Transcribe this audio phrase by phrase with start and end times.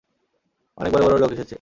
[0.77, 1.49] অনেক বড় বড় লোক এসেছে।